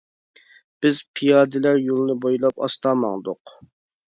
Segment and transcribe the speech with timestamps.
[0.85, 3.55] بىز پىيادىلەر يولىنى بويلاپ ئاستا ماڭدۇق.